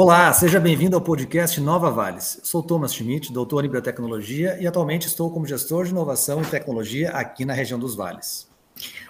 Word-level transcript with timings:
Olá, 0.00 0.32
seja 0.32 0.60
bem-vindo 0.60 0.94
ao 0.94 1.02
podcast 1.02 1.60
Nova 1.60 1.90
Vales. 1.90 2.38
Sou 2.44 2.62
Thomas 2.62 2.94
Schmidt, 2.94 3.32
doutor 3.32 3.64
em 3.64 3.68
biotecnologia 3.68 4.56
e 4.60 4.64
atualmente 4.64 5.08
estou 5.08 5.28
como 5.28 5.44
gestor 5.44 5.86
de 5.86 5.90
inovação 5.90 6.40
e 6.40 6.46
tecnologia 6.46 7.10
aqui 7.10 7.44
na 7.44 7.52
região 7.52 7.80
dos 7.80 7.96
Vales. 7.96 8.48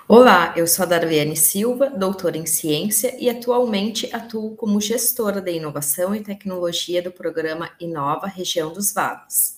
Olá, 0.08 0.54
eu 0.56 0.66
sou 0.66 0.84
a 0.84 0.86
Darlene 0.86 1.36
Silva, 1.36 1.90
doutora 1.90 2.38
em 2.38 2.46
ciência 2.46 3.14
e 3.20 3.28
atualmente 3.28 4.08
atuo 4.16 4.56
como 4.56 4.80
gestora 4.80 5.42
de 5.42 5.52
inovação 5.52 6.14
e 6.14 6.20
tecnologia 6.20 7.02
do 7.02 7.12
programa 7.12 7.68
Inova 7.78 8.26
Região 8.26 8.72
dos 8.72 8.90
Vales. 8.90 9.57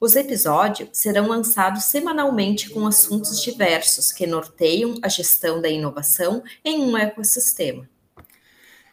Os 0.00 0.14
episódios 0.14 0.90
serão 0.92 1.26
lançados 1.26 1.84
semanalmente 1.86 2.70
com 2.70 2.86
assuntos 2.86 3.42
diversos 3.42 4.12
que 4.12 4.28
norteiam 4.28 4.94
a 5.02 5.08
gestão 5.08 5.60
da 5.60 5.68
inovação 5.68 6.44
em 6.64 6.80
um 6.82 6.96
ecossistema. 6.96 7.88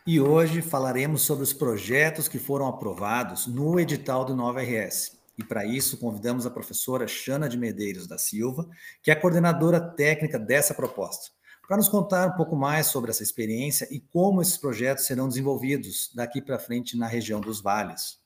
E 0.08 0.20
hoje 0.20 0.64
falaremos 0.64 1.22
sobre 1.22 1.44
os 1.44 1.54
projetos 1.54 2.28
que 2.28 2.40
foram 2.40 2.68
aprovados 2.68 3.46
no 3.46 3.80
edital 3.80 4.26
do 4.26 4.36
Nova 4.36 4.64
RS. 4.64 5.16
E 5.38 5.44
para 5.44 5.64
isso 5.64 5.98
convidamos 5.98 6.48
a 6.48 6.50
professora 6.50 7.08
Xana 7.08 7.48
de 7.48 7.58
Medeiros 7.58 8.08
da 8.08 8.18
Silva, 8.18 8.68
que 9.04 9.12
é 9.12 9.14
a 9.14 9.20
coordenadora 9.20 9.80
técnica 9.80 10.40
dessa 10.40 10.74
proposta, 10.74 11.32
para 11.68 11.78
nos 11.78 11.90
contar 11.90 12.30
um 12.30 12.36
pouco 12.36 12.56
mais 12.56 12.88
sobre 12.88 13.12
essa 13.12 13.22
experiência 13.22 13.88
e 13.92 14.00
como 14.00 14.42
esses 14.42 14.58
projetos 14.58 15.06
serão 15.06 15.28
desenvolvidos 15.28 16.10
daqui 16.16 16.42
para 16.42 16.58
frente 16.58 16.98
na 16.98 17.06
região 17.06 17.40
dos 17.40 17.62
vales. 17.62 18.25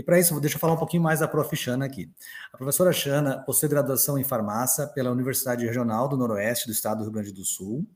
E 0.00 0.02
para 0.02 0.18
isso, 0.18 0.40
deixa 0.40 0.56
eu 0.56 0.60
falar 0.60 0.72
um 0.72 0.78
pouquinho 0.78 1.02
mais 1.02 1.20
da 1.20 1.28
prof. 1.28 1.54
Xana 1.54 1.84
aqui. 1.84 2.10
A 2.50 2.56
professora 2.56 2.90
Xana 2.90 3.38
possui 3.44 3.68
graduação 3.68 4.16
em 4.18 4.24
farmácia 4.24 4.86
pela 4.86 5.10
Universidade 5.10 5.66
Regional 5.66 6.08
do 6.08 6.16
Noroeste 6.16 6.66
do 6.66 6.72
Estado 6.72 7.00
do 7.00 7.04
Rio 7.04 7.12
Grande 7.12 7.32
do 7.32 7.44
Sul, 7.44 7.86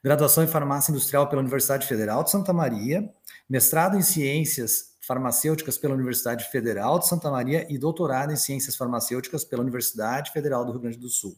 graduação 0.00 0.44
em 0.44 0.46
farmácia 0.46 0.92
industrial 0.92 1.28
pela 1.28 1.40
Universidade 1.40 1.88
Federal 1.88 2.22
de 2.22 2.30
Santa 2.30 2.52
Maria, 2.52 3.12
mestrado 3.48 3.96
em 3.96 4.02
ciências 4.02 4.94
farmacêuticas 5.00 5.76
pela 5.76 5.92
Universidade 5.92 6.44
Federal 6.52 7.00
de 7.00 7.08
Santa 7.08 7.28
Maria 7.32 7.66
e 7.68 7.76
doutorado 7.76 8.32
em 8.32 8.36
ciências 8.36 8.76
farmacêuticas 8.76 9.44
pela 9.44 9.62
Universidade 9.62 10.30
Federal 10.30 10.64
do 10.64 10.70
Rio 10.70 10.82
Grande 10.82 10.98
do 10.98 11.08
Sul. 11.08 11.36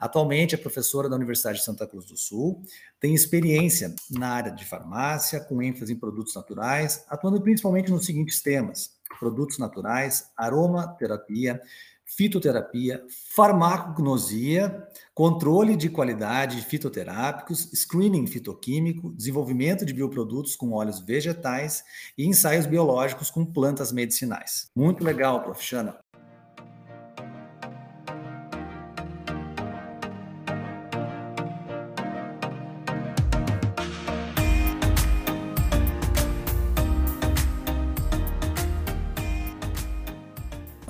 Atualmente 0.00 0.56
é 0.56 0.58
professora 0.58 1.08
da 1.08 1.14
Universidade 1.14 1.58
de 1.58 1.64
Santa 1.64 1.86
Cruz 1.86 2.06
do 2.06 2.16
Sul, 2.16 2.60
tem 2.98 3.14
experiência 3.14 3.94
na 4.10 4.30
área 4.30 4.50
de 4.50 4.64
farmácia, 4.64 5.38
com 5.40 5.62
ênfase 5.62 5.92
em 5.92 5.96
produtos 5.96 6.34
naturais, 6.34 7.04
atuando 7.08 7.40
principalmente 7.40 7.90
nos 7.90 8.04
seguintes 8.04 8.42
temas: 8.42 8.90
produtos 9.18 9.58
naturais, 9.58 10.30
aromaterapia, 10.36 11.60
fitoterapia, 12.04 13.04
farmacognosia, 13.34 14.86
controle 15.14 15.74
de 15.74 15.88
qualidade 15.88 16.56
de 16.56 16.66
fitoterápicos, 16.66 17.70
screening 17.74 18.26
fitoquímico, 18.26 19.12
desenvolvimento 19.12 19.84
de 19.86 19.94
bioprodutos 19.94 20.54
com 20.54 20.72
óleos 20.72 21.00
vegetais 21.00 21.82
e 22.16 22.26
ensaios 22.26 22.66
biológicos 22.66 23.30
com 23.30 23.44
plantas 23.44 23.90
medicinais. 23.90 24.70
Muito 24.76 25.02
legal, 25.02 25.42
profissional. 25.42 26.03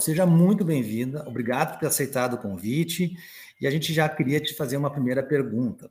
Seja 0.04 0.26
muito 0.26 0.66
bem-vinda, 0.66 1.26
obrigado 1.26 1.72
por 1.72 1.80
ter 1.80 1.86
aceitado 1.86 2.34
o 2.34 2.38
convite. 2.38 3.16
E 3.58 3.66
a 3.66 3.70
gente 3.70 3.90
já 3.90 4.06
queria 4.06 4.38
te 4.38 4.54
fazer 4.54 4.76
uma 4.76 4.90
primeira 4.90 5.22
pergunta. 5.22 5.90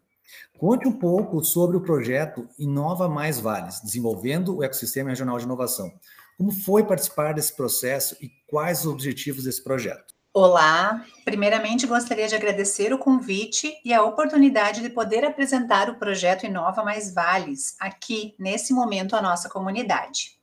Conte 0.56 0.88
um 0.88 0.92
pouco 0.92 1.44
sobre 1.44 1.78
o 1.78 1.82
projeto 1.82 2.48
Inova 2.60 3.10
Mais 3.10 3.40
Vales, 3.40 3.82
desenvolvendo 3.82 4.58
o 4.58 4.64
ecossistema 4.64 5.10
regional 5.10 5.40
de 5.40 5.46
inovação. 5.46 5.92
Como 6.38 6.52
foi 6.52 6.84
participar 6.84 7.34
desse 7.34 7.56
processo 7.56 8.16
e 8.22 8.30
quais 8.46 8.82
os 8.82 8.86
objetivos 8.86 9.46
desse 9.46 9.64
projeto? 9.64 10.14
Olá, 10.32 11.04
primeiramente 11.26 11.88
gostaria 11.88 12.28
de 12.28 12.36
agradecer 12.36 12.94
o 12.94 13.00
convite 13.00 13.74
e 13.84 13.92
a 13.92 14.04
oportunidade 14.04 14.84
de 14.84 14.92
poder 14.92 15.26
apresentar 15.26 15.90
o 15.90 15.98
projeto 15.98 16.46
Inova 16.46 16.84
Mais 16.84 17.12
Vales 17.12 17.76
aqui, 17.80 18.36
nesse 18.38 18.74
momento, 18.74 19.16
à 19.16 19.24
nossa 19.24 19.50
comunidade. 19.50 20.43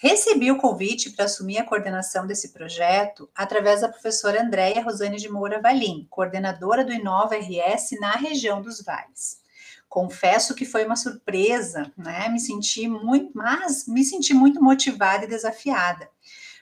Recebi 0.00 0.52
o 0.52 0.58
convite 0.58 1.10
para 1.10 1.24
assumir 1.24 1.58
a 1.58 1.64
coordenação 1.64 2.24
desse 2.24 2.52
projeto 2.52 3.28
através 3.34 3.80
da 3.80 3.88
professora 3.88 4.40
Andréia 4.40 4.80
Rosane 4.80 5.16
de 5.16 5.28
Moura 5.28 5.60
Valim, 5.60 6.06
coordenadora 6.08 6.84
do 6.84 6.92
Inova 6.92 7.34
RS 7.34 7.98
na 8.00 8.12
região 8.12 8.62
dos 8.62 8.80
Vales. 8.80 9.40
Confesso 9.88 10.54
que 10.54 10.64
foi 10.64 10.86
uma 10.86 10.94
surpresa, 10.94 11.92
né? 11.96 12.28
Me 12.28 12.38
senti 12.38 12.86
muito, 12.86 13.32
mas 13.34 13.88
me 13.88 14.04
senti 14.04 14.32
muito 14.32 14.62
motivada 14.62 15.24
e 15.24 15.28
desafiada, 15.28 16.08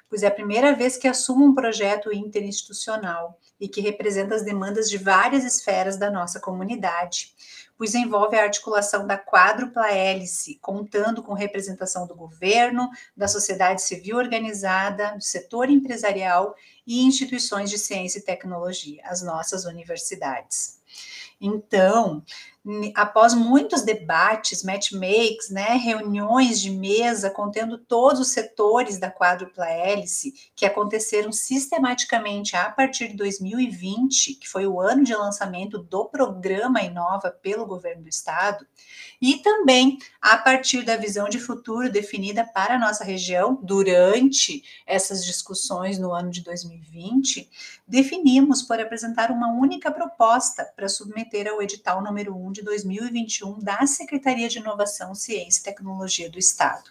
pois 0.09 0.23
é 0.23 0.29
a 0.29 0.31
primeira 0.31 0.75
vez 0.75 0.97
que 0.97 1.07
assumo 1.07 1.45
um 1.45 1.55
projeto 1.55 2.11
interinstitucional 2.15 3.39
e 3.61 3.69
que 3.69 3.83
representa 3.83 4.35
as 4.35 4.45
demandas 4.47 4.89
de 4.89 4.97
várias 4.97 5.45
esferas 5.45 5.99
da 5.99 6.11
nossa 6.11 6.41
comunidade 6.41 7.35
pois 7.77 7.95
envolve 7.95 8.37
a 8.37 8.43
articulação 8.43 9.07
da 9.07 9.19
quádrupla 9.19 9.91
hélice, 9.91 10.59
contando 10.61 11.23
com 11.23 11.35
representação 11.35 12.07
do 12.07 12.15
governo, 12.15 12.89
da 13.17 13.29
sociedade 13.29 13.83
civil 13.83 14.17
organizada, 14.17 15.15
do 15.17 15.23
setor 15.23 15.69
empresarial 15.69 16.55
e 16.87 17.05
instituições 17.05 17.69
de 17.69 17.79
ciência 17.79 18.19
e 18.19 18.23
tecnologia, 18.23 19.03
as 19.05 19.23
nossas 19.23 19.65
universidades. 19.65 20.81
Então, 21.41 22.23
após 22.95 23.33
muitos 23.33 23.83
debates, 23.83 24.65
matchmakes, 24.65 25.51
né, 25.51 25.77
reuniões 25.77 26.61
de 26.61 26.71
mesa 26.71 27.31
contendo 27.31 27.79
todos 27.79 28.21
os 28.21 28.29
setores 28.29 28.99
da 28.99 29.09
quádrupla 29.11 29.69
hélice, 29.69 30.35
que 30.55 30.67
aconteceram 30.67 31.31
sistematicamente 31.31 32.57
a 32.57 32.69
partir 32.69 33.09
de 33.09 33.17
2020, 33.17 34.35
que 34.35 34.49
foi 34.49 34.67
o 34.67 34.81
ano 34.81 35.05
de 35.05 35.15
lançamento 35.15 35.79
do 35.79 36.07
programa 36.07 36.83
Inova 36.83 37.31
pelo 37.31 37.67
governo 37.67 38.03
do 38.03 38.09
estado, 38.09 38.67
e 39.21 39.37
também 39.37 39.99
a 40.21 40.37
partir 40.37 40.83
da 40.83 40.97
visão 40.97 41.29
de 41.29 41.39
futuro 41.39 41.91
definida 41.91 42.45
para 42.45 42.75
a 42.75 42.79
nossa 42.79 43.05
região 43.05 43.59
durante 43.63 44.65
essas 44.85 45.25
discussões 45.25 45.99
no 45.99 46.13
ano 46.13 46.31
de 46.31 46.43
2020, 46.43 47.49
definimos 47.87 48.63
por 48.63 48.81
apresentar 48.81 49.31
uma 49.31 49.53
única 49.53 49.91
proposta 49.91 50.65
para 50.75 50.89
submeter 50.89 51.49
ao 51.49 51.63
edital 51.63 52.03
número 52.03 52.37
1 52.37 52.56
de 52.57 52.63
2021 52.63 53.59
da 53.59 53.87
Secretaria 53.87 54.49
de 54.49 54.59
Inovação, 54.59 55.15
Ciência 55.15 55.61
e 55.61 55.65
Tecnologia 55.65 56.31
do 56.31 56.39
Estado. 56.39 56.91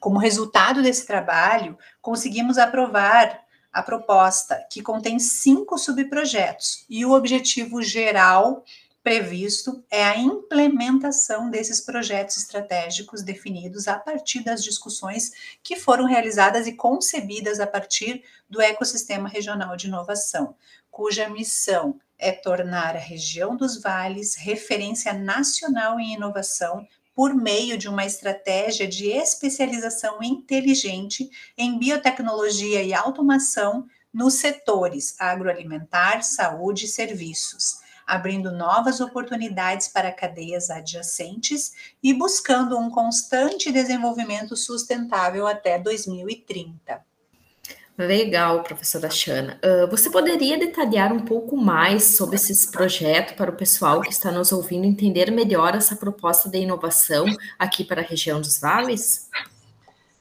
Como 0.00 0.18
resultado 0.18 0.82
desse 0.82 1.06
trabalho, 1.06 1.76
conseguimos 2.00 2.56
aprovar 2.56 3.42
a 3.70 3.82
proposta, 3.82 4.66
que 4.70 4.80
contém 4.80 5.18
cinco 5.18 5.76
subprojetos, 5.76 6.86
e 6.88 7.04
o 7.04 7.12
objetivo 7.12 7.82
geral 7.82 8.64
previsto 9.08 9.82
é 9.90 10.04
a 10.04 10.18
implementação 10.18 11.48
desses 11.48 11.80
projetos 11.80 12.36
estratégicos 12.36 13.22
definidos 13.22 13.88
a 13.88 13.98
partir 13.98 14.44
das 14.44 14.62
discussões 14.62 15.32
que 15.62 15.76
foram 15.76 16.04
realizadas 16.04 16.66
e 16.66 16.74
concebidas 16.74 17.58
a 17.58 17.66
partir 17.66 18.22
do 18.50 18.60
ecossistema 18.60 19.26
regional 19.26 19.78
de 19.78 19.86
inovação, 19.86 20.54
cuja 20.90 21.26
missão 21.26 21.98
é 22.18 22.32
tornar 22.32 22.96
a 22.96 22.98
região 22.98 23.56
dos 23.56 23.80
vales 23.80 24.34
referência 24.34 25.14
nacional 25.14 25.98
em 25.98 26.12
inovação 26.12 26.86
por 27.14 27.34
meio 27.34 27.78
de 27.78 27.88
uma 27.88 28.04
estratégia 28.04 28.86
de 28.86 29.08
especialização 29.08 30.22
inteligente 30.22 31.30
em 31.56 31.78
biotecnologia 31.78 32.82
e 32.82 32.92
automação 32.92 33.86
nos 34.12 34.34
setores 34.34 35.18
agroalimentar, 35.18 36.22
saúde 36.22 36.84
e 36.84 36.88
serviços, 36.88 37.87
abrindo 38.08 38.50
novas 38.50 39.00
oportunidades 39.00 39.88
para 39.88 40.10
cadeias 40.10 40.70
adjacentes 40.70 41.72
e 42.02 42.14
buscando 42.14 42.78
um 42.78 42.90
constante 42.90 43.70
desenvolvimento 43.70 44.56
sustentável 44.56 45.46
até 45.46 45.78
2030. 45.78 47.06
Legal, 47.98 48.62
professora 48.62 49.10
Chana. 49.10 49.60
Uh, 49.62 49.90
você 49.90 50.08
poderia 50.08 50.56
detalhar 50.56 51.12
um 51.12 51.18
pouco 51.18 51.56
mais 51.56 52.04
sobre 52.04 52.36
esse 52.36 52.70
projeto 52.70 53.36
para 53.36 53.50
o 53.50 53.56
pessoal 53.56 54.00
que 54.00 54.12
está 54.12 54.30
nos 54.30 54.52
ouvindo 54.52 54.86
entender 54.86 55.32
melhor 55.32 55.74
essa 55.74 55.96
proposta 55.96 56.48
de 56.48 56.58
inovação 56.58 57.26
aqui 57.58 57.82
para 57.82 58.00
a 58.00 58.04
região 58.04 58.40
dos 58.40 58.58
vales? 58.58 59.28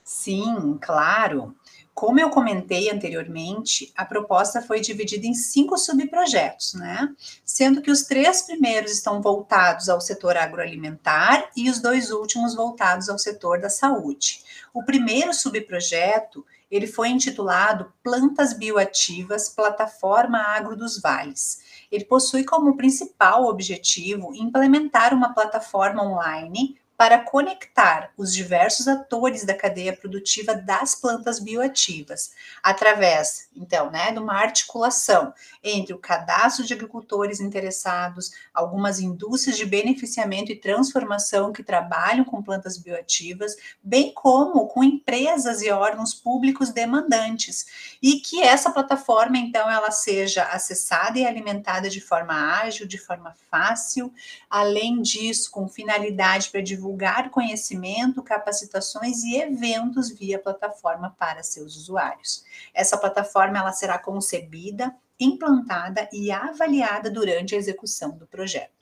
Sim, 0.04 0.80
claro. 0.82 1.56
Como 1.98 2.20
eu 2.20 2.30
comentei 2.30 2.92
anteriormente, 2.92 3.92
a 3.98 4.06
proposta 4.06 4.62
foi 4.62 4.80
dividida 4.80 5.26
em 5.26 5.34
cinco 5.34 5.76
subprojetos, 5.80 6.76
né? 6.76 7.12
Sendo 7.44 7.82
que 7.82 7.90
os 7.90 8.04
três 8.04 8.44
primeiros 8.44 8.92
estão 8.92 9.20
voltados 9.20 9.90
ao 9.90 10.00
setor 10.00 10.38
agroalimentar 10.38 11.50
e 11.58 11.72
os 11.72 11.82
dois 11.82 12.12
últimos 12.12 12.54
voltados 12.54 13.10
ao 13.10 13.18
setor 13.18 13.60
da 13.60 13.68
saúde. 13.68 14.44
O 14.72 14.84
primeiro 14.84 15.34
subprojeto 15.34 16.46
ele 16.70 16.86
foi 16.86 17.10
intitulado 17.10 17.92
Plantas 18.04 18.54
Bioativas 18.54 19.50
Plataforma 19.50 20.38
Agro 20.38 20.76
dos 20.76 21.02
Vales. 21.02 21.62
Ele 21.92 22.06
possui 22.06 22.44
como 22.44 22.78
principal 22.78 23.46
objetivo 23.46 24.36
implementar 24.36 25.16
uma 25.16 25.34
plataforma 25.34 26.04
online 26.04 26.78
para 26.98 27.20
conectar 27.20 28.12
os 28.18 28.34
diversos 28.34 28.88
atores 28.88 29.46
da 29.46 29.54
cadeia 29.54 29.96
produtiva 29.96 30.56
das 30.56 30.96
plantas 30.96 31.40
bioativas, 31.40 32.32
através, 32.64 33.50
então, 33.56 33.92
né, 33.92 34.12
de 34.12 34.18
uma 34.18 34.34
articulação 34.34 35.32
entre 35.64 35.94
o 35.94 36.00
cadastro 36.00 36.66
de 36.66 36.74
agricultores 36.74 37.40
interessados, 37.40 38.32
algumas 38.52 39.00
indústrias 39.00 39.58
de 39.58 39.66
beneficiamento 39.66 40.52
e 40.52 40.56
transformação 40.56 41.54
que 41.54 41.62
trabalham 41.62 42.26
com 42.26 42.42
plantas 42.42 42.78
bioativas, 42.80 43.56
bem 43.84 44.12
como 44.12 44.68
com 44.68 44.84
empresas 44.84 45.62
e 45.62 45.70
órgãos 45.70 46.16
públicos 46.16 46.72
demandantes, 46.72 47.98
e 48.02 48.20
que 48.20 48.42
essa 48.42 48.72
plataforma, 48.72 49.38
então, 49.38 49.70
ela 49.70 49.92
seja 49.92 50.46
acessada 50.46 51.20
e 51.20 51.28
alimentada 51.28 51.92
de 51.92 52.02
forma 52.02 52.34
ágil, 52.60 52.88
de 52.88 52.98
forma 52.98 53.36
fácil, 53.52 54.12
além 54.50 55.00
disso, 55.04 55.52
com 55.52 55.68
finalidade 55.68 56.50
para 56.50 56.62
divulgar 56.62 56.87
divulgar 56.88 57.30
conhecimento, 57.30 58.24
capacitações 58.24 59.22
e 59.24 59.36
eventos 59.36 60.10
via 60.10 60.40
plataforma 60.40 61.14
para 61.20 61.44
seus 61.44 61.76
usuários. 61.76 62.46
Essa 62.74 62.98
plataforma 62.98 63.58
ela 63.58 63.74
será 63.74 64.00
concebida, 64.00 64.96
implantada 65.20 66.08
e 66.14 66.32
avaliada 66.32 67.12
durante 67.12 67.54
a 67.54 67.58
execução 67.58 68.18
do 68.18 68.26
projeto. 68.26 68.77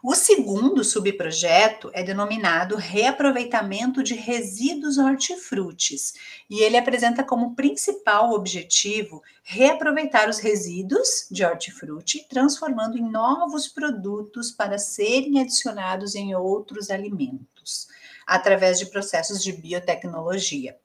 O 0.00 0.14
segundo 0.14 0.84
subprojeto 0.84 1.90
é 1.92 2.04
denominado 2.04 2.76
Reaproveitamento 2.76 4.00
de 4.00 4.14
Resíduos 4.14 4.96
Hortifrutis, 4.96 6.14
e 6.48 6.62
ele 6.62 6.76
apresenta 6.76 7.24
como 7.24 7.56
principal 7.56 8.30
objetivo 8.30 9.20
reaproveitar 9.42 10.28
os 10.28 10.38
resíduos 10.38 11.26
de 11.28 11.44
hortifruti, 11.44 12.24
transformando 12.28 12.96
em 12.96 13.10
novos 13.10 13.66
produtos 13.66 14.52
para 14.52 14.78
serem 14.78 15.40
adicionados 15.40 16.14
em 16.14 16.32
outros 16.32 16.90
alimentos, 16.90 17.88
através 18.24 18.78
de 18.78 18.86
processos 18.86 19.42
de 19.42 19.52
biotecnologia. 19.52 20.76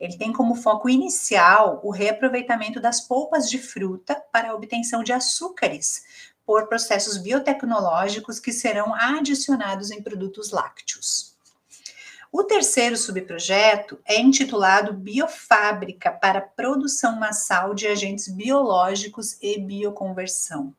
Ele 0.00 0.18
tem 0.18 0.32
como 0.32 0.56
foco 0.56 0.88
inicial 0.88 1.80
o 1.84 1.90
reaproveitamento 1.90 2.80
das 2.80 3.00
polpas 3.00 3.48
de 3.48 3.58
fruta 3.58 4.20
para 4.32 4.50
a 4.50 4.54
obtenção 4.54 5.04
de 5.04 5.12
açúcares, 5.12 6.02
por 6.46 6.68
processos 6.68 7.18
biotecnológicos 7.18 8.38
que 8.38 8.52
serão 8.52 8.94
adicionados 8.94 9.90
em 9.90 10.00
produtos 10.00 10.52
lácteos. 10.52 11.36
O 12.30 12.44
terceiro 12.44 12.96
subprojeto 12.96 13.98
é 14.04 14.20
intitulado 14.20 14.92
Biofábrica 14.92 16.10
para 16.12 16.40
Produção 16.40 17.18
Massal 17.18 17.74
de 17.74 17.86
Agentes 17.86 18.28
Biológicos 18.28 19.36
e 19.42 19.58
Bioconversão. 19.58 20.74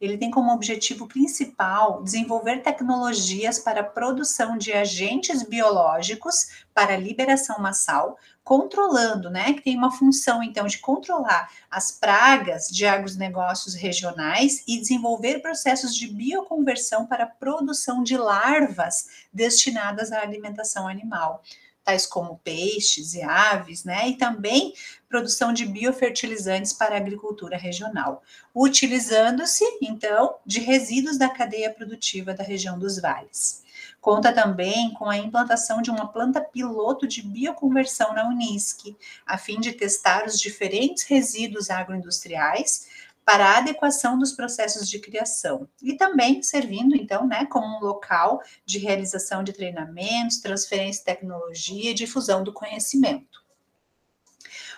Ele 0.00 0.16
tem 0.16 0.30
como 0.30 0.52
objetivo 0.52 1.06
principal 1.06 2.02
desenvolver 2.02 2.62
tecnologias 2.62 3.58
para 3.58 3.80
a 3.80 3.84
produção 3.84 4.56
de 4.56 4.72
agentes 4.72 5.42
biológicos 5.42 6.64
para 6.74 6.96
liberação 6.96 7.58
massal, 7.58 8.18
controlando, 8.44 9.28
né, 9.28 9.52
que 9.52 9.60
tem 9.60 9.76
uma 9.76 9.90
função 9.90 10.42
então 10.42 10.66
de 10.66 10.78
controlar 10.78 11.50
as 11.70 11.90
pragas 11.90 12.68
de 12.68 12.86
agronegócios 12.86 13.74
regionais 13.74 14.64
e 14.66 14.78
desenvolver 14.78 15.40
processos 15.40 15.94
de 15.94 16.06
bioconversão 16.08 17.06
para 17.06 17.24
a 17.24 17.28
produção 17.28 18.02
de 18.02 18.16
larvas 18.16 19.26
destinadas 19.32 20.12
à 20.12 20.22
alimentação 20.22 20.88
animal 20.88 21.42
tais 21.88 22.04
como 22.04 22.38
peixes 22.44 23.14
e 23.14 23.22
aves, 23.22 23.82
né? 23.82 24.10
E 24.10 24.16
também 24.16 24.74
produção 25.08 25.54
de 25.54 25.64
biofertilizantes 25.64 26.70
para 26.70 26.94
a 26.94 26.98
agricultura 26.98 27.56
regional, 27.56 28.22
utilizando-se, 28.54 29.64
então, 29.80 30.34
de 30.44 30.60
resíduos 30.60 31.16
da 31.16 31.30
cadeia 31.30 31.70
produtiva 31.72 32.34
da 32.34 32.44
região 32.44 32.78
dos 32.78 33.00
vales. 33.00 33.62
Conta 34.02 34.34
também 34.34 34.92
com 34.92 35.08
a 35.08 35.16
implantação 35.16 35.80
de 35.80 35.90
uma 35.90 36.06
planta 36.06 36.42
piloto 36.42 37.06
de 37.06 37.22
bioconversão 37.22 38.12
na 38.12 38.28
Unisc, 38.28 38.94
a 39.26 39.38
fim 39.38 39.58
de 39.58 39.72
testar 39.72 40.26
os 40.26 40.38
diferentes 40.38 41.04
resíduos 41.04 41.70
agroindustriais 41.70 42.86
para 43.28 43.44
a 43.44 43.58
adequação 43.58 44.18
dos 44.18 44.32
processos 44.32 44.88
de 44.88 44.98
criação 44.98 45.68
e 45.82 45.92
também 45.98 46.42
servindo 46.42 46.96
então, 46.96 47.26
né, 47.26 47.44
como 47.44 47.66
um 47.76 47.80
local 47.80 48.42
de 48.64 48.78
realização 48.78 49.44
de 49.44 49.52
treinamentos, 49.52 50.38
transferência 50.38 51.00
de 51.00 51.04
tecnologia 51.04 51.90
e 51.90 51.94
difusão 51.94 52.42
do 52.42 52.54
conhecimento. 52.54 53.44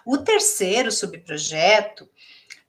O 0.05 0.19
terceiro 0.19 0.91
subprojeto 0.91 2.09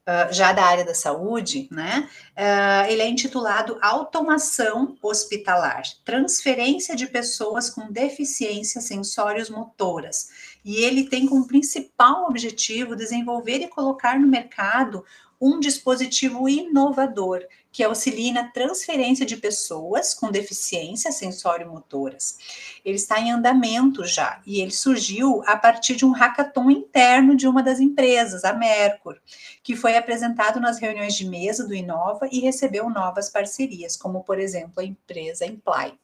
Uh, 0.02 0.32
já 0.32 0.52
da 0.52 0.64
área 0.64 0.84
da 0.84 0.96
saúde, 0.96 1.68
né? 1.70 2.10
Uh, 2.36 2.90
ele 2.90 3.02
é 3.02 3.08
intitulado 3.08 3.78
Automação 3.80 4.96
Hospitalar, 5.00 5.84
transferência 6.04 6.96
de 6.96 7.06
pessoas 7.06 7.70
com 7.70 7.88
deficiências 7.92 8.82
sensórios 8.82 9.48
motoras. 9.48 10.56
E 10.64 10.82
ele 10.82 11.08
tem 11.08 11.28
como 11.28 11.46
principal 11.46 12.26
objetivo 12.28 12.96
desenvolver 12.96 13.58
e 13.58 13.68
colocar 13.68 14.18
no 14.18 14.26
mercado 14.26 15.04
um 15.42 15.58
dispositivo 15.58 16.48
inovador 16.48 17.44
que 17.72 17.82
auxilia 17.82 18.32
na 18.32 18.44
transferência 18.44 19.26
de 19.26 19.36
pessoas 19.36 20.14
com 20.14 20.30
deficiências 20.30 21.16
sensório-motoras. 21.16 22.38
Ele 22.84 22.94
está 22.94 23.18
em 23.18 23.32
andamento 23.32 24.04
já 24.04 24.40
e 24.46 24.60
ele 24.60 24.70
surgiu 24.70 25.42
a 25.44 25.56
partir 25.56 25.96
de 25.96 26.04
um 26.04 26.12
hackathon 26.12 26.70
interno 26.70 27.34
de 27.34 27.48
uma 27.48 27.60
das 27.60 27.80
empresas, 27.80 28.44
a 28.44 28.52
Mercur, 28.52 29.18
que 29.64 29.74
foi 29.74 29.96
apresentado 29.96 30.60
nas 30.60 30.78
reuniões 30.78 31.16
de 31.16 31.28
mesa 31.28 31.66
do 31.66 31.74
Inova 31.74 32.28
e 32.30 32.38
recebeu 32.38 32.88
novas 32.88 33.28
parcerias, 33.28 33.96
como 33.96 34.22
por 34.22 34.38
exemplo 34.38 34.74
a 34.76 34.84
empresa 34.84 35.44
Imply. 35.44 35.98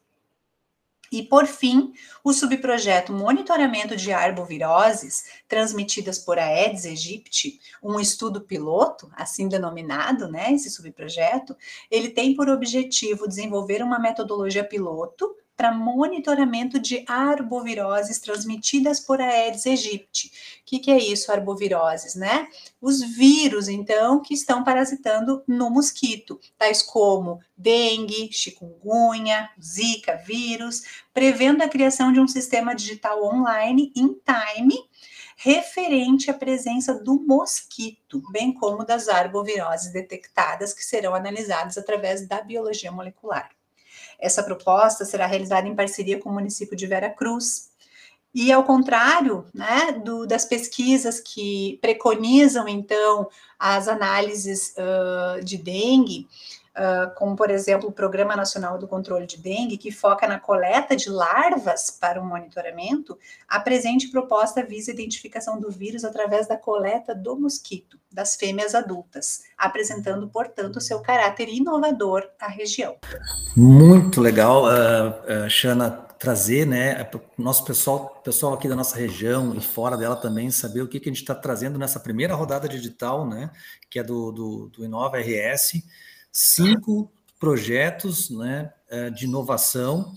E, 1.11 1.23
por 1.23 1.47
fim, 1.47 1.93
o 2.23 2.33
subprojeto 2.33 3.13
Monitoramento 3.13 3.97
de 3.97 4.13
Arboviroses, 4.13 5.25
transmitidas 5.49 6.19
por 6.19 6.39
Aedes 6.39 6.85
aegypti, 6.85 7.61
um 7.83 7.99
estudo 7.99 8.41
piloto, 8.41 9.11
assim 9.15 9.49
denominado, 9.49 10.29
né, 10.29 10.53
esse 10.53 10.71
subprojeto, 10.71 11.57
ele 11.91 12.11
tem 12.11 12.35
por 12.35 12.49
objetivo 12.49 13.27
desenvolver 13.27 13.83
uma 13.83 13.99
metodologia 13.99 14.65
piloto 14.65 15.35
para 15.59 15.73
monitoramento 15.73 16.79
de 16.79 17.05
arboviroses 17.09 18.21
transmitidas 18.21 19.01
por 19.01 19.21
Aedes 19.21 19.67
aegypti. 19.67 20.29
O 20.29 20.31
que, 20.65 20.79
que 20.79 20.91
é 20.93 20.99
isso, 20.99 21.33
arboviroses, 21.33 22.15
né? 22.15 22.47
Os 22.81 23.03
vírus, 23.03 23.67
então, 23.67 24.23
que 24.23 24.33
estão 24.33 24.63
parasitando 24.63 25.43
no 25.49 25.69
mosquito, 25.69 26.39
tais 26.57 26.81
como 26.81 27.41
dengue, 27.57 28.31
chikungunya, 28.31 29.51
zika 29.61 30.15
vírus, 30.25 30.85
prevendo 31.13 31.61
a 31.61 31.69
criação 31.69 32.13
de 32.13 32.21
um 32.21 32.29
sistema 32.29 32.73
digital 32.73 33.25
online 33.25 33.93
em 33.97 34.15
time 34.15 34.79
referente 35.37 36.31
à 36.31 36.35
presença 36.35 36.95
do 36.95 37.15
mosquito, 37.15 38.23
bem 38.31 38.53
como 38.53 38.85
das 38.85 39.09
arboviroses 39.09 39.93
detectadas, 39.93 40.73
que 40.73 40.85
serão 40.85 41.17
analisadas 41.17 41.77
através 41.77 42.27
da 42.29 42.41
biologia 42.43 42.93
molecular. 42.93 43.58
Essa 44.19 44.43
proposta 44.43 45.05
será 45.05 45.27
realizada 45.27 45.69
em 45.69 45.75
parceria 45.75 46.19
com 46.19 46.31
o 46.31 46.35
município 46.35 46.77
de 46.77 46.87
Vera 46.87 47.11
Cruz. 47.11 47.71
E 48.35 48.53
ao 48.53 48.63
contrário 48.63 49.47
né, 49.55 49.93
do, 50.05 50.27
das 50.27 50.45
pesquisas 50.45 51.19
que 51.19 51.79
preconizam, 51.81 52.69
então, 52.69 53.29
as 53.59 53.89
análises 53.89 54.75
uh, 54.77 55.43
de 55.43 55.57
dengue, 55.57 56.29
uh, 56.79 57.15
como, 57.15 57.35
por 57.35 57.51
exemplo, 57.51 57.89
o 57.89 57.93
Programa 57.93 58.37
Nacional 58.37 58.79
do 58.79 58.87
Controle 58.87 59.27
de 59.27 59.37
Dengue, 59.37 59.77
que 59.77 59.91
foca 59.91 60.27
na 60.27 60.39
coleta 60.39 60.95
de 60.95 61.11
larvas 61.11 61.91
para 61.91 62.21
o 62.21 62.25
monitoramento, 62.25 63.19
a 63.49 63.59
presente 63.59 64.09
proposta 64.09 64.65
visa 64.65 64.91
a 64.91 64.95
identificação 64.95 65.61
do 65.61 65.71
vírus 65.71 66.05
através 66.05 66.47
da 66.47 66.57
coleta 66.57 67.15
do 67.15 67.39
mosquito, 67.39 67.99
das 68.11 68.37
fêmeas 68.37 68.75
adultas, 68.75 69.43
apresentando, 69.57 70.29
portanto, 70.29 70.81
seu 70.81 71.01
caráter 71.01 71.49
inovador 71.49 72.29
à 72.41 72.49
região. 72.49 72.97
Muito 73.57 74.21
legal, 74.21 74.65
uh, 74.65 75.47
uh, 75.47 75.51
Shana, 75.51 76.07
trazer, 76.19 76.67
né, 76.67 77.09
nosso 77.37 77.65
pessoal, 77.65 78.21
pessoal 78.25 78.55
aqui 78.55 78.69
da 78.69 78.75
nossa 78.75 78.97
região 78.97 79.55
e 79.55 79.61
fora 79.61 79.97
dela 79.97 80.17
também, 80.17 80.51
saber 80.51 80.83
o 80.83 80.89
que, 80.89 80.99
que 80.99 81.09
a 81.09 81.13
gente 81.13 81.23
está 81.23 81.35
trazendo 81.35 81.79
nessa 81.79 82.01
primeira 82.01 82.35
rodada 82.35 82.69
digital, 82.69 83.27
né, 83.27 83.51
que 83.89 84.01
é 84.01 84.03
do, 84.03 84.33
do, 84.33 84.69
do 84.69 84.85
Inova 84.85 85.19
RS, 85.19 85.81
cinco 86.33 87.11
projetos 87.39 88.31
né, 88.31 88.73
é, 88.89 89.11
de 89.11 89.25
inovação 89.25 90.13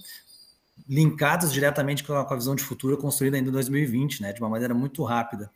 linkadas 0.87 1.53
diretamente 1.53 2.03
com 2.03 2.13
a, 2.13 2.35
visão 2.35 2.55
de 2.55 2.63
futuro 2.63 2.97
construída 2.97 3.37
ainda 3.37 3.49
em 3.49 3.51
2020, 3.53 4.21
né, 4.21 4.33
de 4.33 4.41
uma 4.41 4.49
maneira 4.49 4.73
muito 4.73 5.03
rápida. 5.03 5.49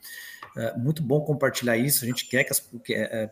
É, 0.56 0.78
muito 0.78 1.04
bom 1.04 1.22
compartilhar 1.22 1.76
isso. 1.76 2.06
A 2.06 2.08
gente 2.08 2.26
quer 2.28 2.46
que, 2.46 2.52
as, 2.52 2.66
é, 2.90 3.30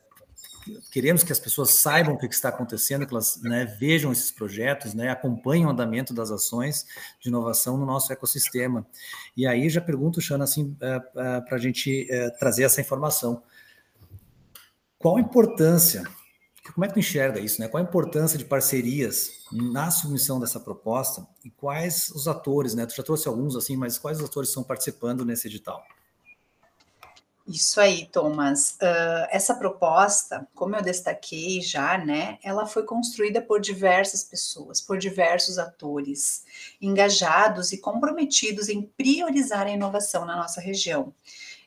queremos 0.91 1.23
que 1.23 1.31
as 1.31 1.39
pessoas 1.39 1.69
saibam 1.69 2.15
o 2.15 2.17
que 2.17 2.25
está 2.25 2.49
acontecendo, 2.49 3.05
que 3.07 3.13
elas 3.13 3.39
né, 3.41 3.65
vejam 3.79 4.11
esses 4.11 4.31
projetos, 4.31 4.93
né, 4.93 5.09
acompanhem 5.09 5.65
o 5.65 5.69
andamento 5.69 6.13
das 6.13 6.31
ações 6.31 6.85
de 7.21 7.29
inovação 7.29 7.77
no 7.77 7.85
nosso 7.85 8.11
ecossistema. 8.11 8.85
E 9.37 9.47
aí 9.47 9.69
já 9.69 9.79
pergunto, 9.79 10.19
Xana, 10.19 10.43
assim, 10.43 10.73
para 10.73 11.43
a 11.51 11.57
gente 11.57 12.07
trazer 12.37 12.63
essa 12.63 12.81
informação. 12.81 13.43
Qual 14.97 15.17
a 15.17 15.21
importância, 15.21 16.03
como 16.71 16.85
é 16.85 16.87
que 16.87 16.93
tu 16.93 16.99
enxerga 16.99 17.39
isso, 17.39 17.59
né? 17.59 17.67
Qual 17.67 17.83
a 17.83 17.85
importância 17.85 18.37
de 18.37 18.45
parcerias 18.45 19.43
na 19.51 19.91
submissão 19.91 20.39
dessa 20.39 20.59
proposta 20.59 21.27
e 21.43 21.49
quais 21.49 22.09
os 22.09 22.27
atores, 22.27 22.73
né? 22.73 22.85
Tu 22.85 22.95
já 22.95 23.03
trouxe 23.03 23.27
alguns 23.27 23.55
assim, 23.55 23.75
mas 23.75 23.97
quais 23.97 24.19
os 24.19 24.25
atores 24.25 24.49
estão 24.49 24.63
participando 24.63 25.25
nesse 25.25 25.47
edital? 25.47 25.83
Isso 27.45 27.81
aí, 27.81 28.05
Thomas. 28.05 28.77
Uh, 28.81 29.27
essa 29.29 29.53
proposta, 29.55 30.47
como 30.55 30.77
eu 30.77 30.81
destaquei 30.81 31.61
já, 31.61 31.97
né, 31.97 32.37
ela 32.41 32.65
foi 32.65 32.83
construída 32.83 33.41
por 33.41 33.59
diversas 33.59 34.23
pessoas, 34.23 34.79
por 34.79 34.97
diversos 34.97 35.57
atores, 35.57 36.45
engajados 36.81 37.73
e 37.73 37.77
comprometidos 37.77 38.69
em 38.69 38.81
priorizar 38.81 39.67
a 39.67 39.71
inovação 39.71 40.23
na 40.23 40.37
nossa 40.37 40.61
região. 40.61 41.13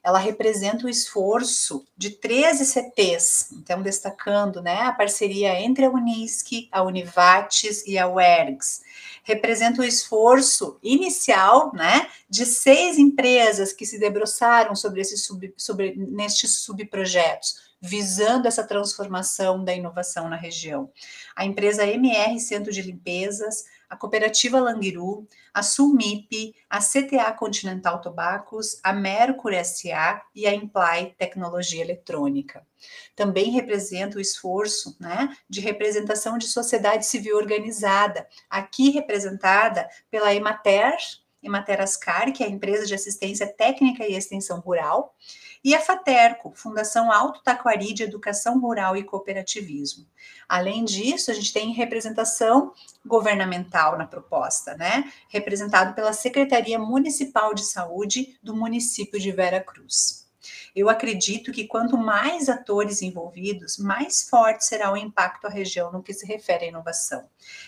Ela 0.06 0.20
representa 0.20 0.86
o 0.86 0.88
esforço 0.88 1.84
de 1.96 2.10
13 2.10 2.64
CTs, 2.64 3.48
então 3.54 3.82
destacando 3.82 4.62
né, 4.62 4.82
a 4.82 4.92
parceria 4.92 5.60
entre 5.60 5.84
a 5.84 5.90
Unisc, 5.90 6.68
a 6.70 6.80
Univates 6.80 7.84
e 7.84 7.98
a 7.98 8.06
UERGS, 8.06 8.82
representa 9.24 9.82
o 9.82 9.84
esforço 9.84 10.78
inicial, 10.80 11.72
né, 11.74 12.08
de 12.30 12.46
seis 12.46 12.98
empresas 12.98 13.72
que 13.72 13.84
se 13.84 13.98
debruçaram 13.98 14.76
sobre 14.76 15.00
esses 15.00 15.24
sub, 15.24 15.52
sobre 15.56 15.96
nestes 15.96 16.52
subprojetos, 16.60 17.74
visando 17.80 18.48
essa 18.48 18.66
transformação 18.66 19.62
da 19.62 19.74
inovação 19.74 20.28
na 20.28 20.36
região. 20.36 20.90
A 21.34 21.44
empresa 21.44 21.86
MR 21.86 22.38
Centro 22.40 22.72
de 22.72 22.82
Limpezas, 22.82 23.64
a 23.88 23.96
Cooperativa 23.96 24.58
Languiru, 24.58 25.26
a 25.54 25.62
Sulmip, 25.62 26.54
a 26.68 26.80
CTA 26.80 27.32
Continental 27.32 28.00
Tobacos, 28.00 28.80
a 28.82 28.92
Mercury 28.92 29.64
SA 29.64 30.22
e 30.34 30.46
a 30.46 30.54
Imply 30.54 31.14
Tecnologia 31.16 31.82
Eletrônica. 31.82 32.66
Também 33.14 33.50
representa 33.50 34.18
o 34.18 34.20
esforço 34.20 34.96
né, 34.98 35.34
de 35.48 35.60
representação 35.60 36.36
de 36.36 36.46
sociedade 36.46 37.06
civil 37.06 37.36
organizada, 37.36 38.26
aqui 38.50 38.90
representada 38.90 39.88
pela 40.10 40.34
Emater, 40.34 40.96
Emater 41.46 41.80
Ascar, 41.80 42.32
que 42.32 42.42
é 42.42 42.46
a 42.46 42.50
empresa 42.50 42.86
de 42.86 42.94
assistência 42.94 43.46
técnica 43.46 44.06
e 44.06 44.14
extensão 44.14 44.60
rural, 44.60 45.14
e 45.64 45.74
a 45.74 45.80
FATERCO, 45.80 46.52
Fundação 46.54 47.10
Alto 47.10 47.42
Taquari 47.42 47.92
de 47.92 48.02
Educação 48.02 48.60
Rural 48.60 48.96
e 48.96 49.02
Cooperativismo. 49.02 50.06
Além 50.48 50.84
disso, 50.84 51.30
a 51.30 51.34
gente 51.34 51.52
tem 51.52 51.72
representação 51.72 52.72
governamental 53.04 53.98
na 53.98 54.06
proposta, 54.06 54.76
né? 54.76 55.10
Representado 55.28 55.94
pela 55.94 56.12
Secretaria 56.12 56.78
Municipal 56.78 57.52
de 57.52 57.64
Saúde 57.64 58.38
do 58.42 58.54
município 58.54 59.18
de 59.18 59.32
Vera 59.32 59.60
Cruz. 59.60 60.25
Eu 60.74 60.88
acredito 60.88 61.52
que 61.52 61.66
quanto 61.66 61.96
mais 61.96 62.48
atores 62.48 63.02
envolvidos, 63.02 63.78
mais 63.78 64.28
forte 64.28 64.64
será 64.64 64.92
o 64.92 64.96
impacto 64.96 65.46
à 65.46 65.50
região 65.50 65.90
no 65.90 66.02
que 66.02 66.12
se 66.12 66.26
refere 66.26 66.66
à 66.66 66.68
inovação. 66.68 67.24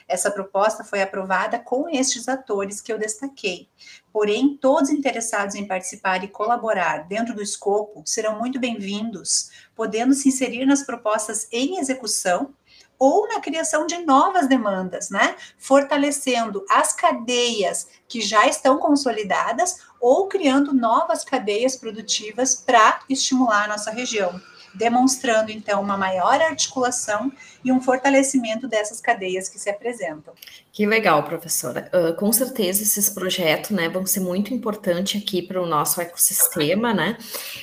Essa 0.06 0.30
proposta 0.30 0.84
foi 0.84 1.02
aprovada 1.02 1.58
com 1.58 1.88
estes 1.88 2.28
atores 2.28 2.80
que 2.80 2.92
eu 2.92 2.98
destaquei. 2.98 3.68
Porém, 4.12 4.56
todos 4.56 4.90
interessados 4.90 5.54
em 5.54 5.66
participar 5.66 6.22
e 6.24 6.28
colaborar 6.28 7.06
dentro 7.06 7.34
do 7.34 7.42
escopo 7.42 8.02
serão 8.06 8.38
muito 8.38 8.58
bem-vindos, 8.58 9.50
podendo 9.74 10.14
se 10.14 10.28
inserir 10.28 10.66
nas 10.66 10.82
propostas 10.82 11.48
em 11.52 11.78
execução 11.78 12.54
ou 12.98 13.28
na 13.28 13.40
criação 13.40 13.86
de 13.86 13.98
novas 13.98 14.48
demandas, 14.48 15.08
né? 15.08 15.36
Fortalecendo 15.56 16.64
as 16.68 16.92
cadeias 16.92 17.86
que 18.08 18.20
já 18.20 18.46
estão 18.46 18.78
consolidadas 18.78 19.86
ou 20.00 20.28
criando 20.28 20.72
novas 20.72 21.24
cadeias 21.24 21.76
produtivas 21.76 22.54
para 22.54 23.00
estimular 23.08 23.64
a 23.64 23.68
nossa 23.68 23.90
região 23.90 24.40
demonstrando 24.74 25.50
então 25.50 25.80
uma 25.82 25.96
maior 25.96 26.40
articulação 26.40 27.32
e 27.64 27.72
um 27.72 27.80
fortalecimento 27.80 28.68
dessas 28.68 29.00
cadeias 29.00 29.48
que 29.48 29.58
se 29.58 29.68
apresentam. 29.68 30.32
Que 30.72 30.86
legal, 30.86 31.24
professora. 31.24 31.90
Uh, 31.92 32.14
com 32.14 32.32
certeza 32.32 32.82
esses 32.82 33.10
projetos 33.10 33.70
né, 33.70 33.88
vão 33.88 34.06
ser 34.06 34.20
muito 34.20 34.54
importantes 34.54 35.20
aqui 35.20 35.42
para 35.42 35.60
o 35.60 35.66
nosso 35.66 36.00
ecossistema, 36.00 36.94
né? 36.94 37.18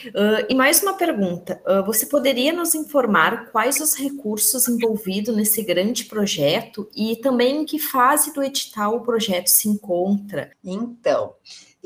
Uh, 0.07 0.45
e 0.49 0.55
mais 0.55 0.81
uma 0.83 0.93
pergunta: 0.93 1.61
uh, 1.65 1.85
você 1.85 2.05
poderia 2.05 2.51
nos 2.51 2.75
informar 2.75 3.49
quais 3.51 3.79
os 3.79 3.95
recursos 3.95 4.67
envolvidos 4.67 5.35
nesse 5.35 5.63
grande 5.63 6.05
projeto 6.05 6.89
e 6.95 7.15
também 7.17 7.61
em 7.61 7.65
que 7.65 7.79
fase 7.79 8.33
do 8.33 8.43
edital 8.43 8.97
o 8.97 9.01
projeto 9.01 9.47
se 9.47 9.69
encontra? 9.69 10.51
Então. 10.63 11.33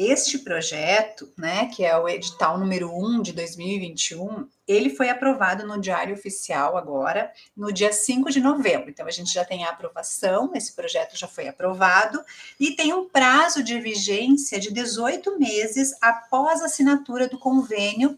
Este 0.01 0.39
projeto, 0.39 1.29
né, 1.37 1.65
que 1.65 1.83
é 1.83 1.97
o 1.97 2.07
edital 2.07 2.57
número 2.57 2.89
1 2.89 3.21
de 3.21 3.33
2021, 3.33 4.47
ele 4.65 4.91
foi 4.91 5.09
aprovado 5.09 5.67
no 5.67 5.77
Diário 5.77 6.13
Oficial 6.15 6.77
agora, 6.77 7.29
no 7.53 7.69
dia 7.69 7.91
5 7.91 8.31
de 8.31 8.39
novembro. 8.39 8.89
Então, 8.89 9.05
a 9.05 9.11
gente 9.11 9.33
já 9.33 9.43
tem 9.43 9.65
a 9.65 9.71
aprovação, 9.71 10.51
esse 10.55 10.73
projeto 10.73 11.17
já 11.17 11.27
foi 11.27 11.49
aprovado, 11.49 12.23
e 12.57 12.77
tem 12.77 12.93
um 12.93 13.09
prazo 13.09 13.61
de 13.61 13.77
vigência 13.77 14.57
de 14.57 14.71
18 14.71 15.37
meses 15.37 15.91
após 16.01 16.61
a 16.61 16.67
assinatura 16.67 17.27
do 17.27 17.37
convênio 17.37 18.17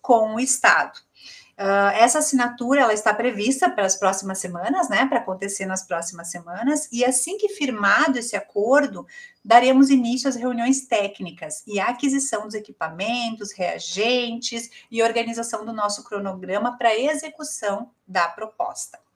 com 0.00 0.36
o 0.36 0.40
Estado. 0.40 0.98
Uh, 1.58 1.90
essa 1.94 2.20
assinatura 2.20 2.82
ela 2.82 2.94
está 2.94 3.12
prevista 3.12 3.68
para 3.68 3.84
as 3.84 3.96
próximas 3.96 4.38
semanas, 4.38 4.88
né? 4.88 5.06
Para 5.06 5.18
acontecer 5.18 5.66
nas 5.66 5.84
próximas 5.84 6.30
semanas, 6.30 6.88
e 6.92 7.04
assim 7.04 7.36
que 7.36 7.48
firmado 7.48 8.16
esse 8.16 8.36
acordo, 8.36 9.04
daremos 9.44 9.90
início 9.90 10.28
às 10.28 10.36
reuniões 10.36 10.86
técnicas 10.86 11.64
e 11.66 11.80
à 11.80 11.86
aquisição 11.86 12.44
dos 12.44 12.54
equipamentos, 12.54 13.50
reagentes 13.50 14.70
e 14.88 15.02
organização 15.02 15.64
do 15.64 15.72
nosso 15.72 16.04
cronograma 16.04 16.78
para 16.78 16.96
execução 16.96 17.90
da 18.06 18.28
proposta. 18.28 19.07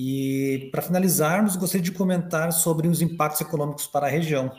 e, 0.00 0.68
para 0.70 0.80
finalizarmos, 0.80 1.56
gostaria 1.56 1.82
de 1.82 1.90
comentar 1.90 2.52
sobre 2.52 2.86
os 2.86 3.02
impactos 3.02 3.40
econômicos 3.40 3.88
para 3.88 4.06
a 4.06 4.08
região. 4.08 4.56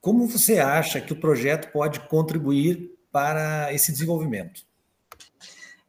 Como 0.00 0.28
você 0.28 0.60
acha 0.60 1.00
que 1.00 1.12
o 1.12 1.18
projeto 1.18 1.72
pode 1.72 1.98
contribuir 2.06 2.96
para 3.10 3.72
esse 3.72 3.90
desenvolvimento? 3.90 4.62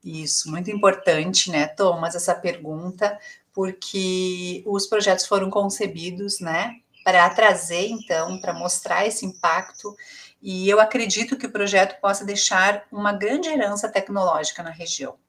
Isso, 0.04 0.50
muito 0.50 0.72
importante, 0.72 1.52
né, 1.52 1.68
Thomas, 1.68 2.16
essa 2.16 2.34
pergunta, 2.34 3.20
porque 3.54 4.64
os 4.66 4.88
projetos 4.88 5.28
foram 5.28 5.52
concebidos, 5.52 6.40
né, 6.40 6.78
para 7.04 7.30
trazer, 7.30 7.88
então, 7.88 8.42
para 8.42 8.52
mostrar 8.52 9.06
esse 9.06 9.28
impacto, 9.28 9.96
e 10.42 10.68
eu 10.68 10.80
acredito 10.80 11.38
que 11.38 11.46
o 11.46 11.52
projeto 11.52 12.02
possa 12.02 12.26
deixar 12.26 12.84
uma 12.92 13.14
grande 13.14 13.48
herança 13.48 13.88
tecnológica 13.88 14.64
na 14.64 14.72
região. 14.72 15.20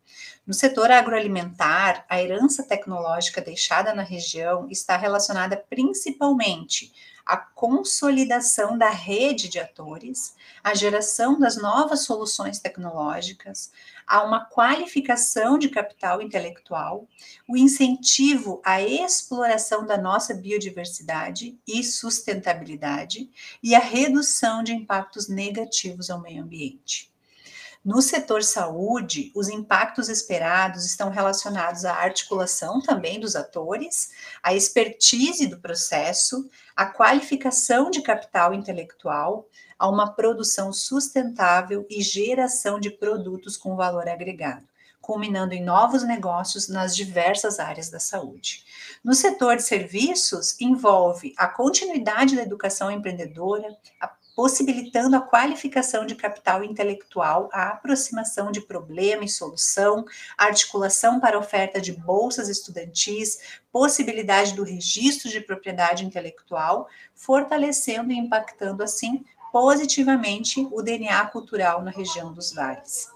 No 0.46 0.54
setor 0.54 0.90
agroalimentar, 0.90 2.04
a 2.08 2.20
herança 2.20 2.62
tecnológica 2.62 3.40
deixada 3.40 3.94
na 3.94 4.02
região 4.02 4.66
está 4.70 4.96
relacionada 4.96 5.56
principalmente 5.56 6.92
a 7.24 7.36
consolidação 7.36 8.76
da 8.76 8.90
rede 8.90 9.48
de 9.48 9.60
atores, 9.60 10.34
a 10.64 10.74
geração 10.74 11.38
das 11.38 11.56
novas 11.56 12.00
soluções 12.00 12.58
tecnológicas, 12.58 13.70
a 14.06 14.24
uma 14.24 14.46
qualificação 14.46 15.56
de 15.56 15.68
capital 15.68 16.20
intelectual, 16.20 17.06
o 17.46 17.56
incentivo 17.56 18.60
à 18.64 18.82
exploração 18.82 19.86
da 19.86 19.96
nossa 19.96 20.34
biodiversidade 20.34 21.56
e 21.68 21.84
sustentabilidade 21.84 23.30
e 23.62 23.74
a 23.74 23.78
redução 23.78 24.64
de 24.64 24.72
impactos 24.72 25.28
negativos 25.28 26.10
ao 26.10 26.20
meio 26.20 26.42
ambiente. 26.42 27.09
No 27.82 28.02
setor 28.02 28.42
saúde, 28.42 29.32
os 29.34 29.48
impactos 29.48 30.10
esperados 30.10 30.84
estão 30.84 31.08
relacionados 31.08 31.86
à 31.86 31.94
articulação 31.94 32.82
também 32.82 33.18
dos 33.18 33.34
atores, 33.34 34.10
à 34.42 34.52
expertise 34.54 35.46
do 35.46 35.58
processo, 35.58 36.46
à 36.76 36.84
qualificação 36.84 37.90
de 37.90 38.02
capital 38.02 38.52
intelectual, 38.52 39.48
a 39.78 39.88
uma 39.88 40.12
produção 40.12 40.74
sustentável 40.74 41.86
e 41.88 42.02
geração 42.02 42.78
de 42.78 42.90
produtos 42.90 43.56
com 43.56 43.74
valor 43.74 44.06
agregado 44.06 44.68
culminando 45.00 45.54
em 45.54 45.64
novos 45.64 46.04
negócios 46.04 46.68
nas 46.68 46.94
diversas 46.94 47.58
áreas 47.58 47.90
da 47.90 47.98
saúde. 47.98 48.64
No 49.02 49.12
setor 49.12 49.56
de 49.56 49.64
serviços, 49.64 50.54
envolve 50.60 51.34
a 51.36 51.48
continuidade 51.48 52.36
da 52.36 52.42
educação 52.42 52.90
empreendedora, 52.90 53.76
a 54.00 54.06
possibilitando 54.34 55.16
a 55.16 55.20
qualificação 55.20 56.06
de 56.06 56.14
capital 56.14 56.64
intelectual, 56.64 57.48
a 57.52 57.68
aproximação 57.68 58.50
de 58.50 58.60
problema 58.60 59.24
e 59.24 59.28
solução, 59.28 60.04
articulação 60.36 61.20
para 61.20 61.38
oferta 61.38 61.80
de 61.80 61.92
bolsas 61.92 62.48
estudantis, 62.48 63.60
possibilidade 63.72 64.54
do 64.54 64.62
registro 64.62 65.28
de 65.28 65.40
propriedade 65.40 66.04
intelectual, 66.04 66.88
fortalecendo 67.14 68.12
e 68.12 68.18
impactando 68.18 68.82
assim 68.82 69.24
positivamente 69.52 70.66
o 70.70 70.80
DNA 70.80 71.26
cultural 71.26 71.82
na 71.82 71.90
região 71.90 72.32
dos 72.32 72.52
vales. 72.52 73.08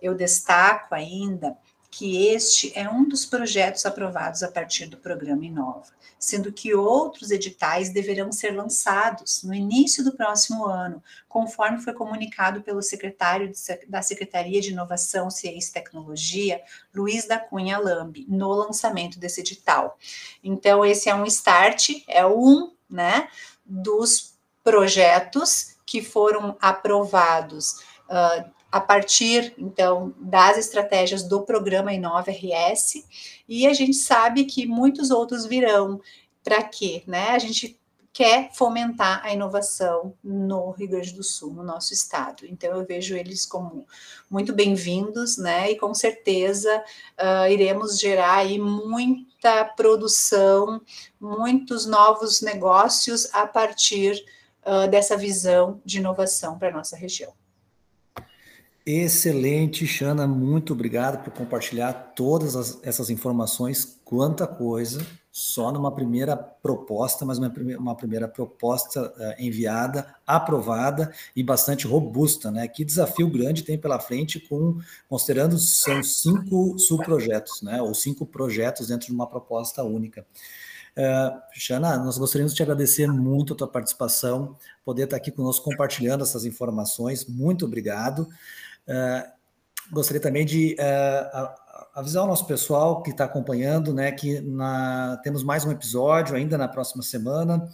Eu 0.00 0.14
destaco 0.14 0.94
ainda 0.94 1.56
que 1.92 2.26
este 2.28 2.72
é 2.74 2.88
um 2.88 3.06
dos 3.06 3.26
projetos 3.26 3.84
aprovados 3.84 4.42
a 4.42 4.50
partir 4.50 4.86
do 4.86 4.96
programa 4.96 5.44
Inova, 5.44 5.92
sendo 6.18 6.50
que 6.50 6.74
outros 6.74 7.30
editais 7.30 7.92
deverão 7.92 8.32
ser 8.32 8.56
lançados 8.56 9.42
no 9.42 9.52
início 9.52 10.02
do 10.02 10.16
próximo 10.16 10.64
ano, 10.64 11.02
conforme 11.28 11.82
foi 11.82 11.92
comunicado 11.92 12.62
pelo 12.62 12.80
secretário 12.80 13.52
da 13.86 14.00
Secretaria 14.00 14.58
de 14.58 14.70
Inovação, 14.70 15.30
Ciência 15.30 15.68
e 15.68 15.74
Tecnologia, 15.74 16.62
Luiz 16.94 17.28
da 17.28 17.38
Cunha 17.38 17.78
Lambi, 17.78 18.24
no 18.26 18.48
lançamento 18.54 19.18
desse 19.18 19.42
edital. 19.42 19.98
Então, 20.42 20.82
esse 20.82 21.10
é 21.10 21.14
um 21.14 21.26
start, 21.26 21.90
é 22.08 22.24
um 22.24 22.72
né, 22.88 23.28
dos 23.66 24.32
projetos 24.64 25.76
que 25.84 26.02
foram 26.02 26.56
aprovados. 26.58 27.82
Uh, 28.08 28.61
a 28.72 28.80
partir, 28.80 29.52
então, 29.58 30.14
das 30.18 30.56
estratégias 30.56 31.22
do 31.22 31.42
programa 31.42 31.92
Inova 31.92 32.30
RS, 32.30 33.04
e 33.46 33.66
a 33.66 33.74
gente 33.74 33.92
sabe 33.92 34.46
que 34.46 34.66
muitos 34.66 35.10
outros 35.10 35.44
virão. 35.44 36.00
Para 36.42 36.62
quê? 36.62 37.02
Né? 37.06 37.28
A 37.28 37.38
gente 37.38 37.78
quer 38.14 38.50
fomentar 38.54 39.22
a 39.24 39.32
inovação 39.32 40.14
no 40.24 40.70
Rio 40.70 40.88
Grande 40.88 41.12
do 41.12 41.22
Sul, 41.22 41.52
no 41.52 41.62
nosso 41.62 41.92
estado. 41.92 42.46
Então, 42.46 42.72
eu 42.72 42.86
vejo 42.86 43.14
eles 43.14 43.44
como 43.44 43.86
muito 44.30 44.54
bem-vindos, 44.54 45.36
né? 45.36 45.70
E 45.70 45.78
com 45.78 45.94
certeza 45.94 46.82
uh, 47.20 47.50
iremos 47.50 47.98
gerar 47.98 48.36
aí 48.36 48.58
muita 48.58 49.66
produção, 49.66 50.80
muitos 51.20 51.84
novos 51.84 52.40
negócios 52.40 53.28
a 53.34 53.46
partir 53.46 54.14
uh, 54.64 54.88
dessa 54.88 55.16
visão 55.16 55.80
de 55.84 55.98
inovação 55.98 56.58
para 56.58 56.70
nossa 56.70 56.96
região. 56.96 57.32
Excelente, 58.84 59.86
Xana, 59.86 60.26
muito 60.26 60.72
obrigado 60.72 61.22
por 61.22 61.32
compartilhar 61.32 61.92
todas 62.16 62.56
as, 62.56 62.80
essas 62.82 63.10
informações. 63.10 64.00
Quanta 64.04 64.44
coisa, 64.44 65.06
só 65.30 65.70
numa 65.70 65.94
primeira 65.94 66.36
proposta, 66.36 67.24
mas 67.24 67.38
uma, 67.38 67.52
uma 67.78 67.94
primeira 67.94 68.26
proposta 68.26 69.02
uh, 69.16 69.40
enviada, 69.40 70.12
aprovada 70.26 71.12
e 71.34 71.44
bastante 71.44 71.86
robusta, 71.86 72.50
né? 72.50 72.66
Que 72.66 72.84
desafio 72.84 73.30
grande 73.30 73.62
tem 73.62 73.78
pela 73.78 74.00
frente, 74.00 74.40
com 74.40 74.78
considerando 75.08 75.58
são 75.58 76.02
cinco 76.02 76.76
subprojetos, 76.76 77.62
né? 77.62 77.80
Ou 77.80 77.94
cinco 77.94 78.26
projetos 78.26 78.88
dentro 78.88 79.06
de 79.06 79.12
uma 79.12 79.28
proposta 79.28 79.84
única. 79.84 80.26
Uh, 80.94 81.80
nós 81.80 82.18
gostaríamos 82.18 82.52
de 82.52 82.56
te 82.56 82.62
agradecer 82.62 83.06
muito 83.06 83.54
a 83.54 83.56
tua 83.56 83.68
participação, 83.68 84.56
poder 84.84 85.04
estar 85.04 85.16
aqui 85.16 85.30
conosco 85.30 85.64
compartilhando 85.64 86.22
essas 86.24 86.44
informações. 86.44 87.24
Muito 87.24 87.64
obrigado. 87.64 88.28
Uh, 88.88 89.42
gostaria 89.92 90.20
também 90.20 90.46
de 90.46 90.74
uh, 90.78 91.48
avisar 91.94 92.24
o 92.24 92.26
nosso 92.26 92.46
pessoal 92.46 93.02
que 93.02 93.10
está 93.10 93.24
acompanhando, 93.24 93.92
né, 93.92 94.10
que 94.12 94.40
na, 94.40 95.20
temos 95.22 95.42
mais 95.42 95.64
um 95.64 95.70
episódio 95.70 96.34
ainda 96.34 96.56
na 96.56 96.68
próxima 96.68 97.02
semana. 97.02 97.68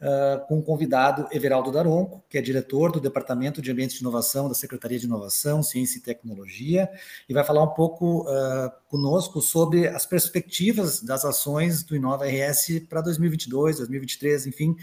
Uh, 0.00 0.46
com 0.46 0.60
o 0.60 0.62
convidado 0.62 1.26
Everaldo 1.32 1.72
Daronco, 1.72 2.22
que 2.30 2.38
é 2.38 2.40
diretor 2.40 2.92
do 2.92 3.00
Departamento 3.00 3.60
de 3.60 3.72
Ambiente 3.72 3.96
de 3.96 4.00
Inovação 4.00 4.48
da 4.48 4.54
Secretaria 4.54 4.96
de 4.96 5.06
Inovação, 5.06 5.60
Ciência 5.60 5.98
e 5.98 6.00
Tecnologia, 6.00 6.88
e 7.28 7.34
vai 7.34 7.42
falar 7.42 7.64
um 7.64 7.74
pouco 7.74 8.20
uh, 8.20 8.70
conosco 8.86 9.42
sobre 9.42 9.88
as 9.88 10.06
perspectivas 10.06 11.02
das 11.02 11.24
ações 11.24 11.82
do 11.82 11.96
Inova 11.96 12.26
RS 12.26 12.86
para 12.88 13.00
2022, 13.00 13.78
2023, 13.78 14.46
enfim, 14.46 14.76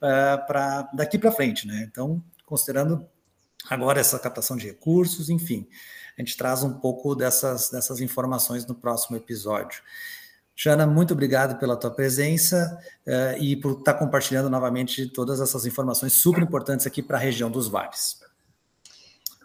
para 0.00 0.88
daqui 0.94 1.18
para 1.18 1.30
frente, 1.30 1.66
né? 1.66 1.86
Então, 1.86 2.24
considerando 2.46 3.06
agora 3.68 4.00
essa 4.00 4.18
captação 4.18 4.56
de 4.56 4.66
recursos, 4.66 5.28
enfim, 5.30 5.68
a 6.16 6.22
gente 6.22 6.36
traz 6.36 6.62
um 6.62 6.74
pouco 6.74 7.14
dessas, 7.14 7.70
dessas 7.70 8.00
informações 8.00 8.66
no 8.66 8.74
próximo 8.74 9.16
episódio. 9.16 9.82
Jana, 10.54 10.86
muito 10.86 11.12
obrigado 11.12 11.58
pela 11.58 11.76
tua 11.76 11.90
presença 11.90 12.78
uh, 13.06 13.42
e 13.42 13.56
por 13.56 13.78
estar 13.78 13.94
compartilhando 13.94 14.50
novamente 14.50 15.08
todas 15.08 15.40
essas 15.40 15.64
informações 15.66 16.12
super 16.12 16.42
importantes 16.42 16.86
aqui 16.86 17.02
para 17.02 17.16
a 17.16 17.20
região 17.20 17.50
dos 17.50 17.68
vales. 17.68 18.21